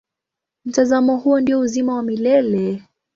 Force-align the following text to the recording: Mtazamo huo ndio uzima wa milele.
Mtazamo 0.65 1.17
huo 1.17 1.39
ndio 1.39 1.59
uzima 1.59 1.93
wa 1.95 2.03
milele. 2.03 2.83